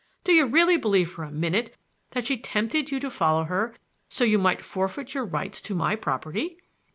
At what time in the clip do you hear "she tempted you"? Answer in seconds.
2.25-2.99